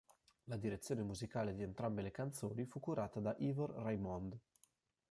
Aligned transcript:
La 0.45 0.57
direzione 0.57 1.03
musicale 1.03 1.53
di 1.53 1.61
entrambe 1.61 2.01
le 2.01 2.09
canzoni 2.09 2.65
fu 2.65 2.79
curata 2.79 3.19
da 3.19 3.35
Ivor 3.37 3.69
Raymonde. 3.69 4.39